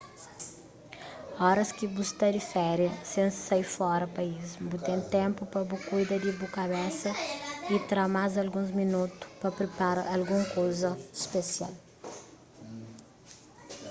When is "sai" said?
3.47-3.63